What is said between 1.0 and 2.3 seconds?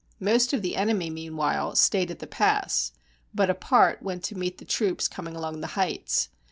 meanwhile, stayed at the